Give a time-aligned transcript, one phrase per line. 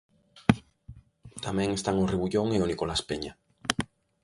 [1.45, 3.33] Tamén están o Rebullón e o Nicolás Peña.